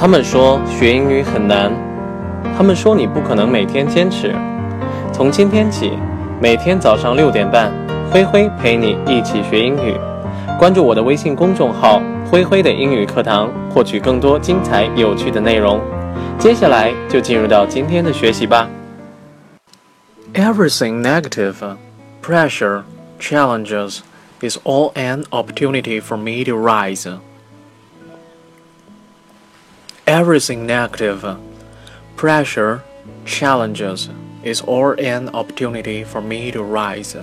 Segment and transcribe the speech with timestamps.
[0.00, 1.72] 他们说学英语很难，
[2.56, 4.32] 他们说你不可能每天坚持。
[5.12, 5.98] 从今天起，
[6.40, 7.72] 每天早上六点半，
[8.08, 9.96] 灰灰陪你一起学英语。
[10.56, 12.00] 关注我的微信公众号
[12.30, 15.80] “灰灰的英语课堂”，获取更多精彩有趣的内容。
[16.38, 18.68] 接下来就进入到今天的学习吧。
[20.32, 21.56] Everything negative,
[22.22, 22.82] pressure,
[23.18, 23.98] challenges
[24.40, 27.08] is all an opportunity for me to rise.
[30.08, 31.36] Everything negative,
[32.16, 32.80] pressure,
[33.26, 34.08] challenges
[34.42, 37.14] is all an opportunity for me to rise。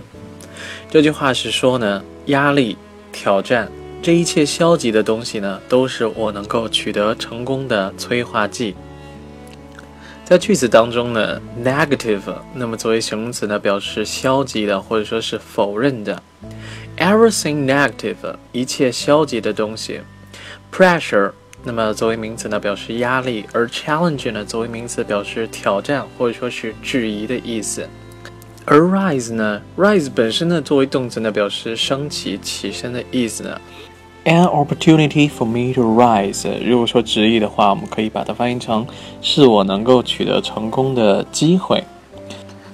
[0.91, 2.77] 这句话是说呢，压力、
[3.11, 3.71] 挑战，
[4.03, 8.75] 这一切消极的东西呢，都是我能够取得成功的催化剂。
[10.23, 16.21] 在句子当中呢，negative，那么作为形容词呢，表示消极的或者说是否认的。
[16.99, 20.01] Everything negative，一切消极的东西。
[20.71, 21.31] Pressure。
[21.67, 27.89] 那么作为名词呢，表示压力；而 challenge 呢，作为名词表示挑战或者说是质疑的意思。
[28.65, 33.59] 而 rise 呢，rise 本身呢，作为动词呢，表示升起、起身的意思呢。
[34.25, 36.47] An opportunity for me to rise。
[36.63, 38.85] 如果说直译的话，我们可以把它翻译成
[39.21, 41.83] 是我能够取得成功的机会。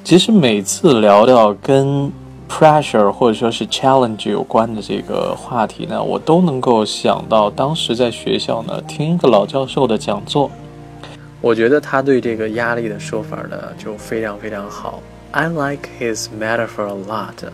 [0.03, 2.11] 其实每次聊到跟
[2.51, 10.51] pressure 或者说是 challenge 有关的这个话题呢，我都能够想到当时在学校呢听一个老教授的讲座。
[11.39, 15.01] 我觉得他对这个压力的说法呢就非常非常好。
[15.31, 17.49] I like his metaphor a lot.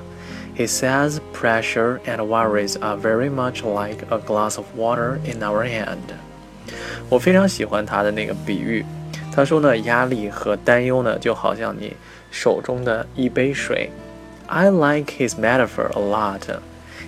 [0.58, 5.64] He says pressure and worries are very much like a glass of water in our
[5.64, 5.98] hand.
[7.08, 8.84] 我非常喜欢他的那个比喻。
[9.32, 11.94] 他说呢，压力和担忧呢就好像你
[12.32, 13.92] 手中的一杯水。
[14.49, 16.47] I like his metaphor a lot.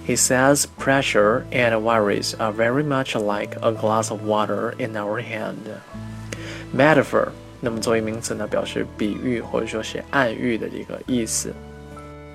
[0.07, 5.21] He says pressure and worries are very much like a glass of water in our
[5.21, 5.81] hand.
[6.75, 7.29] Metaphor，
[7.61, 11.55] 那么作为名词呢，表示比喻或者说是暗喻的这个意思。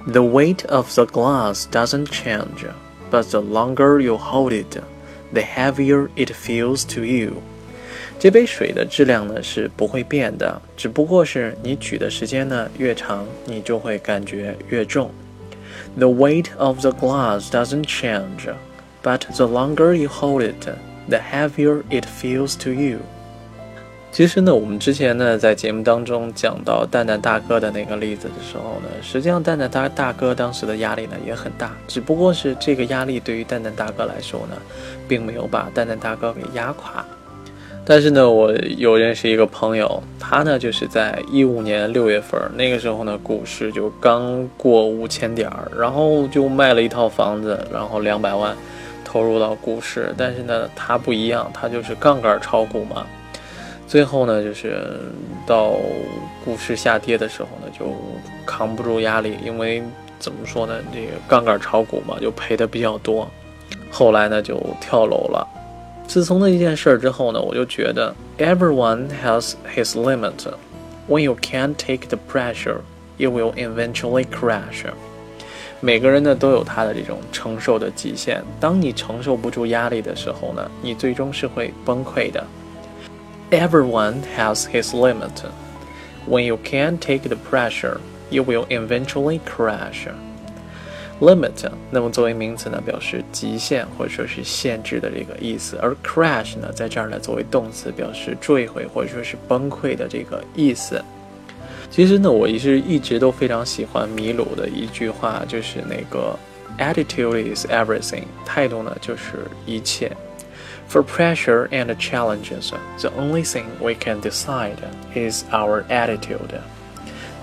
[0.08, 2.66] The weight of the glass doesn't change,
[3.12, 4.82] but the longer you hold it,
[5.34, 7.42] the heavier it feels to you.
[8.19, 15.11] 这杯水的质量呢是不会变的，只不过是你举的时间呢越长，你就会感觉越重。
[15.99, 18.49] The weight of the glass doesn't change,
[19.03, 20.67] but the longer you hold it,
[21.09, 22.99] the heavier it feels to you.
[24.11, 34.57] 其实呢，我们之前呢在节目当中讲到蛋蛋大哥的那个例子的时候呢，实际上蛋蛋大大哥当时的压力呢也很大，只不过是这个压力对于蛋蛋大哥来说呢，
[35.09, 37.05] 并没有把蛋蛋大哥给压垮。
[37.87, 48.57] 但是呢，我有认识一个朋友，他呢就是在一五年六月份，那个时候呢，股市就刚过五千点儿，然后就卖了一套房子，然后两百万
[49.05, 50.15] 投入到股市。
[50.17, 53.07] 但是呢，他不一样，他就是杠杆炒股嘛。
[53.87, 54.99] 最后呢，就是
[55.47, 55.75] 到
[56.43, 57.95] 股市下跌的时候呢，就
[58.47, 59.83] 扛不住压力，因为
[60.19, 63.29] 怎么说呢，这个杠杆炒股嘛，就赔的比较多。
[63.91, 65.47] 后来呢，就跳楼了。
[66.08, 70.34] 自从那一件事之后呢，我就觉得 everyone has his limit.
[71.08, 72.82] When you can't take the pressure,
[73.18, 74.86] you will eventually crash.
[75.82, 78.44] 每个人呢都有他的这种承受的极限。
[78.60, 82.46] 当你承受不住压力的时候呢，你最终是会崩溃的。
[83.52, 85.32] Everyone has his limit.
[86.28, 87.98] When you can't take the pressure,
[88.30, 90.08] you will eventually crash.
[91.21, 101.03] limit，那么作为名词呢，表示极限或者说是限制的这个意思；而 crash 呢，在这儿呢作为动词，表示坠毁或者说是崩溃的这个意思。
[101.91, 106.37] 其实呢，我一直一直都非常喜欢米鲁的一句话，就是那个
[106.79, 110.11] attitude is everything，态度呢就是一切。
[110.91, 114.77] For pressure and challenges, the only thing we can decide
[115.15, 116.61] is our attitude.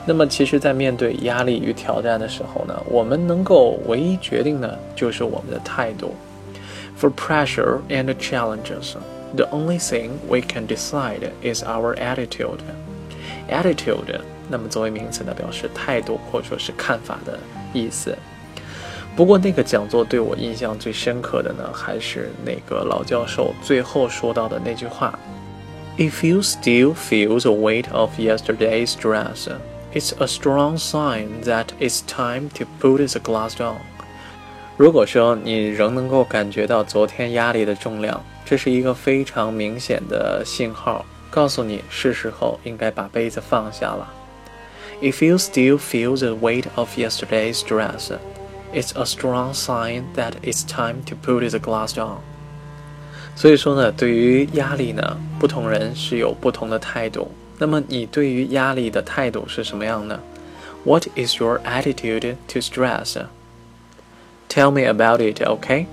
[0.03, 6.16] 那么，其实，在面对压力与挑战的时候呢，我们能够唯一决定的，就是我们的态度。
[7.00, 8.95] For pressure and challenges,
[9.35, 12.59] the only thing we can decide is our attitude.
[13.49, 17.37] Attitude，那么作为名词呢，表示态度或者说是看法的
[17.72, 18.17] 意思。
[19.16, 25.17] 不过，那个讲座对我印象最深刻的呢，还是那个老教授最后说到的那句话
[25.97, 29.47] ：If you still feel the weight of yesterday's stress.
[29.92, 33.77] It's a strong sign that it's time to put the glass down。
[34.77, 44.06] 如果说你仍能够感觉到昨天压力的重量，这是一个非常明显的信号，告诉你是时候应该把杯子放下了。
[45.00, 48.12] If you still feel the weight of yesterday's stress,
[48.74, 52.18] it's a strong sign that it's time to put the glass down。
[53.34, 57.30] 所以说呢，对于压力呢，不同人是有不同的态度。
[57.61, 60.19] 那么你对于压力的态度是什么样呢
[60.84, 63.23] ？What is your attitude to stress?
[64.49, 65.85] Tell me about it, OK?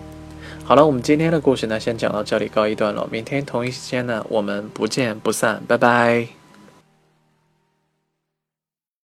[0.65, 3.07] 好了，我们今天的故事呢，先讲到这里，告一段落。
[3.13, 6.38] 明天同一时间呢，我们不见不散，拜拜。